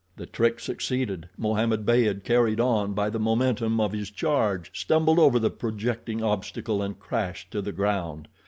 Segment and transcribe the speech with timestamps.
[0.17, 1.29] The trick succeeded.
[1.37, 6.81] Mohammed Beyd, carried on by the momentum of his charge, stumbled over the projecting obstacle
[6.81, 8.27] and crashed to the ground.